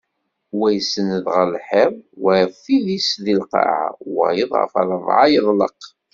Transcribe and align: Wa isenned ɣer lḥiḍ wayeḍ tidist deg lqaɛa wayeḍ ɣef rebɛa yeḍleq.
Wa 0.59 0.67
isenned 0.79 1.25
ɣer 1.33 1.45
lḥiḍ 1.55 1.93
wayeḍ 2.23 2.51
tidist 2.63 3.13
deg 3.25 3.37
lqaɛa 3.41 3.87
wayeḍ 4.15 4.51
ɣef 4.61 4.73
rebɛa 4.91 5.25
yeḍleq. 5.33 5.81